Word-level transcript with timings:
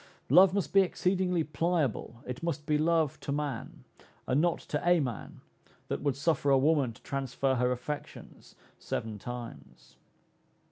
Love 0.31 0.51
must 0.51 0.73
be 0.73 0.81
exceedingly 0.81 1.43
pliable, 1.43 2.23
it 2.25 2.41
must 2.41 2.65
be 2.65 2.75
love 2.75 3.19
to 3.19 3.31
man, 3.31 3.83
and 4.25 4.41
not 4.41 4.57
to 4.57 4.81
a 4.83 4.99
man, 4.99 5.41
that 5.89 6.01
would 6.01 6.15
suffer 6.15 6.49
a 6.49 6.57
woman 6.57 6.91
to 6.91 7.03
transfer 7.03 7.53
her 7.53 7.71
affections 7.71 8.55
seven 8.79 9.19
times. 9.19 9.97